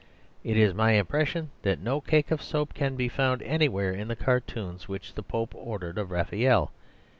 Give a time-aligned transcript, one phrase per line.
[0.43, 4.15] It is my impression that no cake of soap can be found anywhere in the
[4.15, 6.71] cartoons which the Pope ordered of Raphael.